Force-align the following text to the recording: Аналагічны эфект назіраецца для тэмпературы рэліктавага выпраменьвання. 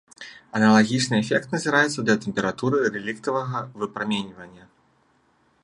Аналагічны 0.59 1.15
эфект 1.23 1.53
назіраецца 1.55 1.99
для 2.07 2.15
тэмпературы 2.23 2.77
рэліктавага 2.95 3.57
выпраменьвання. 3.85 4.63